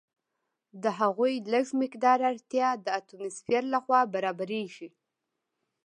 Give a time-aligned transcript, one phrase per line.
[0.83, 4.89] د هغوی لږ مقدار اړتیا د اټموسفیر لخوا برابریږي.